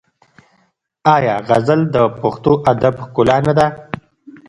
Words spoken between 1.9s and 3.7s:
د پښتو ادب ښکلا نه ده؟